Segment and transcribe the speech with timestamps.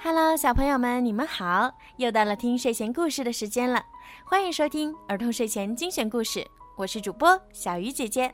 [0.00, 1.76] Hello，小朋友们，你们好！
[1.96, 3.84] 又到了听睡前故事的时间了，
[4.24, 8.32] 欢迎收听儿童睡前精选故事，我是主播小鱼姐姐。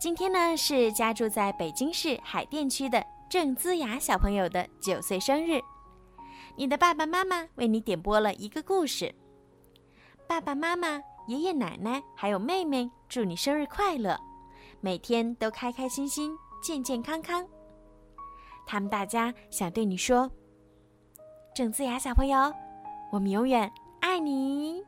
[0.00, 5.60] 今天呢是家住在北京市海淀区的郑姿雅小朋友的九岁生日，
[6.56, 9.14] 你的爸爸妈妈为你点播了一个故事。
[10.26, 14.18] 爸爸妈妈、爷爷奶奶还有妹妹，祝你生日快乐，
[14.80, 17.46] 每天都开开心心、健健康康。
[18.64, 20.30] 他们大家想对你说。
[21.56, 22.52] 郑子雅小朋友，
[23.10, 24.84] 我们永远爱你。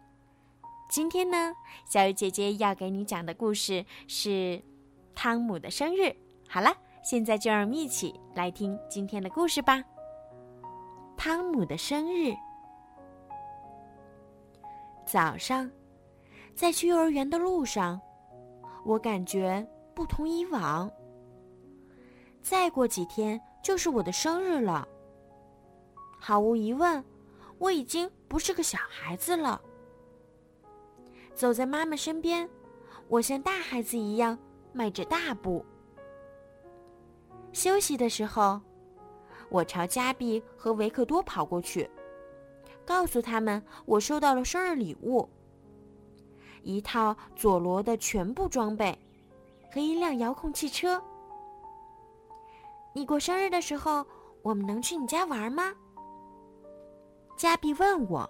[0.90, 1.54] 今天呢，
[1.86, 4.62] 小鱼姐姐要给你讲的故事是
[5.14, 6.14] 汤姆的生日。
[6.46, 6.70] 好了，
[7.02, 9.82] 现在就让我们一起来听今天的故事吧。
[11.16, 12.34] 汤姆的生日。
[15.06, 15.70] 早上，
[16.54, 17.98] 在去幼儿园的路上，
[18.84, 20.90] 我感觉不同以往。
[22.42, 24.86] 再过几天就是我的生日了。
[26.28, 27.02] 毫无疑问，
[27.56, 29.58] 我已经不是个小孩子了。
[31.34, 32.46] 走在妈妈身边，
[33.08, 34.38] 我像大孩子一样
[34.74, 35.64] 迈着大步。
[37.54, 38.60] 休息的时候，
[39.48, 41.88] 我朝加比和维克多跑过去，
[42.84, 45.26] 告诉他们我收到了生日礼物：
[46.62, 48.94] 一套佐罗的全部装备
[49.72, 51.02] 和一辆遥控汽车。
[52.92, 54.06] 你过生日的时候，
[54.42, 55.72] 我们能去你家玩吗？
[57.38, 58.28] 加比问我：“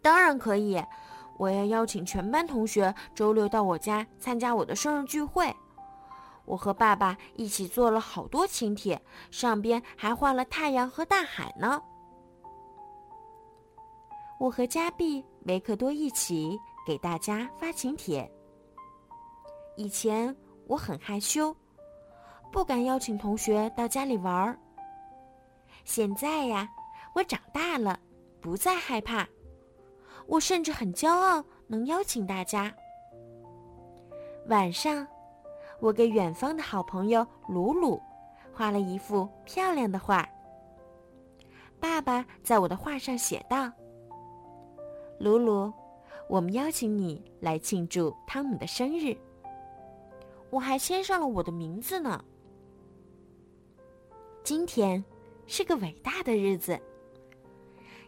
[0.00, 0.82] 当然可以，
[1.36, 5.54] 我要邀请全班同学周六到我家参加我的生日聚会。
[6.46, 11.80] 我和爸爸一起做了好多请帖，上边还画了太阳和大海呢。”
[14.40, 18.28] 我和加比、维克多一起给大家发请帖。
[19.76, 20.34] 以前
[20.66, 21.54] 我很害羞，
[22.50, 24.58] 不敢邀请同学到家里玩儿。
[25.84, 26.66] 现在呀。
[27.14, 27.98] 我长大了，
[28.40, 29.28] 不再害怕。
[30.26, 32.74] 我甚至很骄傲，能邀请大家。
[34.48, 35.06] 晚上，
[35.78, 38.00] 我给远方的好朋友鲁鲁
[38.52, 40.28] 画了一幅漂亮的画。
[41.78, 43.70] 爸爸在我的画上写道
[45.18, 45.72] ：“鲁鲁，
[46.28, 49.16] 我们邀请你来庆祝汤姆的生日。”
[50.50, 52.24] 我还签上了我的名字呢。
[54.44, 55.04] 今天
[55.46, 56.80] 是个伟大的日子。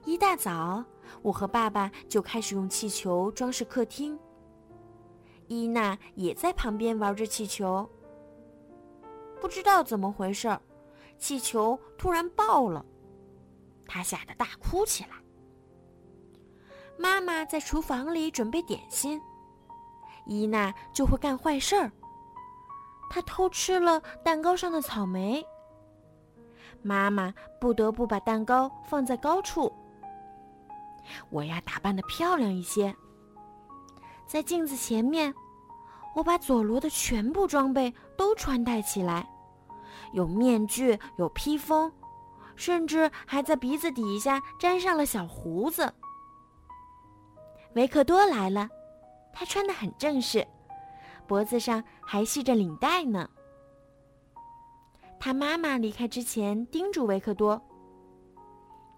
[0.04, 0.84] 一大早，
[1.22, 4.18] 我和爸爸就开始用气球装饰客厅。
[5.46, 7.88] 伊娜也在旁边玩着气球。
[9.40, 10.58] 不知道怎么回事，
[11.18, 12.84] 气球突然爆了，
[13.86, 15.10] 她吓得大哭起来。
[16.98, 19.20] 妈妈在厨房里准备点心，
[20.26, 21.90] 伊娜就会干坏事儿。
[23.08, 25.44] 她偷吃了蛋糕上的草莓，
[26.82, 29.72] 妈妈不得不把蛋糕放在高处。
[31.30, 32.94] 我要打扮的漂亮一些。
[34.26, 35.34] 在镜子前面，
[36.14, 39.28] 我把佐罗的全部装备都穿戴起来，
[40.12, 41.92] 有面具，有披风，
[42.56, 45.92] 甚至还在鼻子底下粘上了小胡子。
[47.74, 48.68] 维克多来了，
[49.32, 50.46] 他穿的很正式，
[51.26, 53.28] 脖子上还系着领带呢。
[55.18, 57.60] 他妈妈离开之前叮嘱维克多：“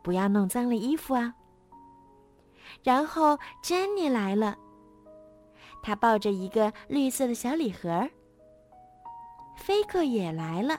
[0.02, 1.34] 不要弄脏了衣服啊。”
[2.82, 4.56] 然后珍妮来了，
[5.82, 8.08] 她抱着一个绿色的小礼盒。
[9.56, 10.78] 菲克也来了，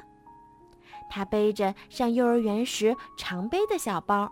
[1.10, 4.32] 他背着上幼儿园时常背的小包。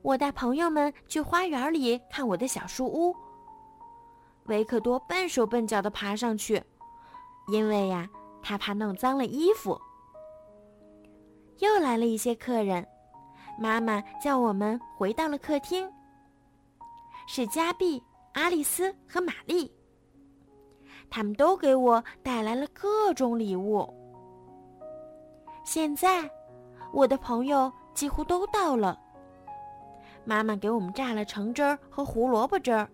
[0.00, 3.14] 我带朋友们去花园里看我的小树屋。
[4.44, 6.62] 维克多笨手笨脚的爬上去，
[7.48, 8.08] 因为呀，
[8.40, 9.78] 他怕弄脏了衣服。
[11.58, 12.86] 又来了一些客人。
[13.58, 15.90] 妈妈叫我们回到了客厅。
[17.26, 18.02] 是加碧、
[18.32, 19.70] 阿丽丝和玛丽，
[21.10, 23.86] 他们都给我带来了各种礼物。
[25.64, 26.30] 现在，
[26.92, 28.98] 我的朋友几乎都到了。
[30.24, 32.88] 妈妈给我们榨了橙汁儿和胡萝卜汁儿。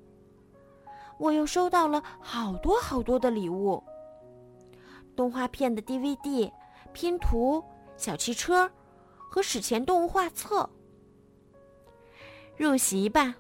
[1.18, 3.80] 我又收到了好多好多的礼物：
[5.14, 6.50] 动画片的 DVD、
[6.92, 7.62] 拼图、
[7.96, 8.68] 小汽车。
[9.34, 10.70] 和史前动物画册。
[12.56, 13.34] 入席吧，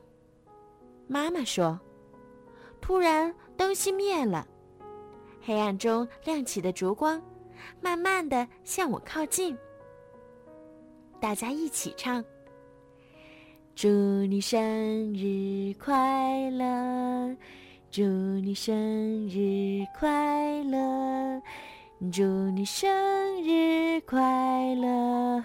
[1.06, 1.78] 妈妈说。
[2.80, 4.44] 突然，灯熄灭了，
[5.40, 7.22] 黑暗中亮起的烛光，
[7.80, 9.56] 慢慢的向我靠近。
[11.20, 12.24] 大家一起唱
[13.76, 17.36] ：“祝你生日快乐，
[17.92, 18.74] 祝你生
[19.28, 21.40] 日快乐。”
[22.00, 22.90] 祝你生
[23.42, 25.42] 日快乐，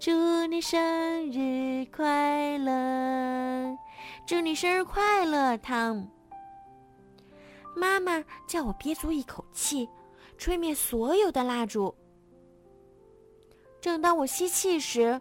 [0.00, 3.78] 祝你生日快乐，
[4.26, 6.08] 祝你生日快乐，汤。
[7.76, 9.88] 妈妈叫我憋足一口气，
[10.38, 11.94] 吹灭所有的蜡烛。
[13.80, 15.20] 正当我吸气时，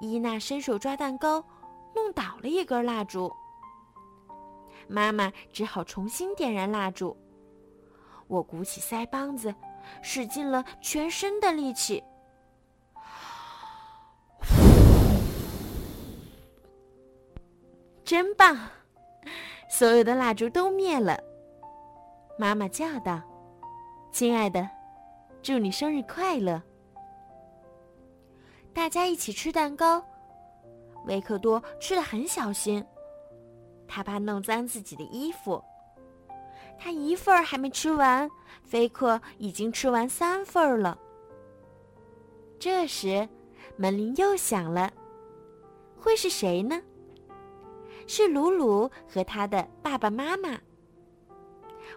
[0.00, 1.44] 伊娜伸手抓蛋糕，
[1.94, 3.30] 弄倒了一根蜡烛。
[4.88, 7.16] 妈妈只好重新点燃蜡烛。
[8.30, 9.52] 我鼓起腮帮子，
[10.02, 12.00] 使尽了全身的力气，
[18.04, 18.56] 真棒！
[19.68, 21.18] 所有的蜡烛都灭了。
[22.38, 23.20] 妈妈叫道
[24.12, 24.70] ：“亲爱的，
[25.42, 26.62] 祝你生日快乐！”
[28.72, 30.00] 大家一起吃蛋糕。
[31.06, 32.86] 维克多吃的很小心，
[33.88, 35.60] 他怕弄脏自己的衣服。
[36.82, 38.28] 他一份儿还没吃完，
[38.64, 40.98] 菲克已经吃完三份儿了。
[42.58, 43.28] 这时，
[43.76, 44.90] 门铃又响了，
[45.98, 46.80] 会是谁呢？
[48.06, 50.58] 是鲁鲁和他的爸爸妈妈。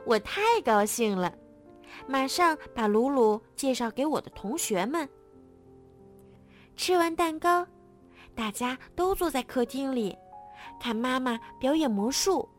[0.06, 1.34] 我太高兴了，
[2.06, 5.08] 马上把鲁鲁介绍给我的同学们。
[6.76, 7.66] 吃完蛋糕，
[8.36, 10.18] 大家都坐在客厅里，
[10.78, 12.50] 看妈妈表演魔术。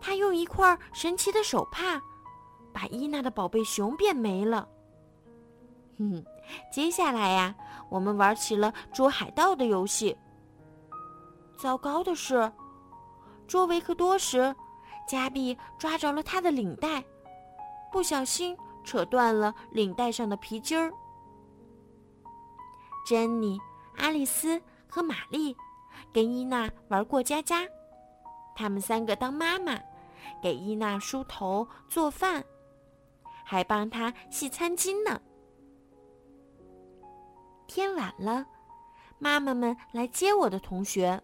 [0.00, 2.00] 他用一块神奇的手帕，
[2.72, 4.68] 把伊娜的宝贝熊变没了。
[5.98, 6.24] 哼，
[6.70, 7.54] 接下来呀，
[7.88, 10.16] 我们玩起了捉海盗的游戏。
[11.58, 12.52] 糟糕的是，
[13.46, 14.54] 捉维克多时，
[15.08, 17.02] 加比抓着了他的领带，
[17.90, 20.92] 不小心扯断了领带上的皮筋儿。
[23.06, 23.58] 珍妮、
[23.96, 25.56] 阿丽丝和玛丽
[26.12, 27.66] 跟伊娜玩过家家。
[28.56, 29.78] 他们三个当妈妈，
[30.42, 32.42] 给伊娜梳头、做饭，
[33.44, 35.20] 还帮她洗餐巾呢。
[37.66, 38.46] 天晚了，
[39.18, 41.22] 妈妈们来接我的同学。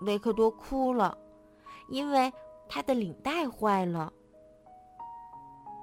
[0.00, 1.16] 维克多哭了，
[1.88, 2.30] 因为
[2.68, 4.12] 他的领带坏了。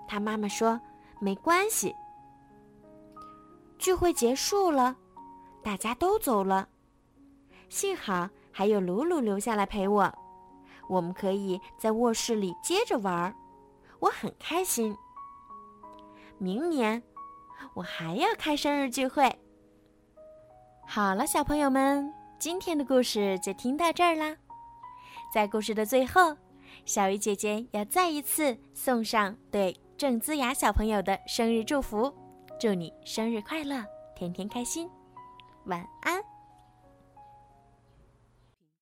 [0.08, 0.80] 他妈妈说
[1.20, 1.96] ：“没关系。”
[3.80, 4.96] 聚会结束了，
[5.64, 6.68] 大家都走了，
[7.70, 8.30] 幸好。
[8.54, 10.14] 还有鲁鲁留下来陪我，
[10.88, 13.36] 我们可以在卧室里接着玩儿，
[14.00, 14.96] 我很开心。
[16.38, 17.02] 明年
[17.74, 19.30] 我还要开生日聚会。
[20.86, 24.36] 好了，小朋友们，今天的故事就听到这儿啦。
[25.34, 26.38] 在故事的最后，
[26.86, 32.14] 小鱼姐姐要再一次送上对郑姿雅小朋友的生日祝福，
[32.60, 33.84] 祝你生日快乐，
[34.16, 34.88] 天天开心，
[35.66, 36.33] 晚安。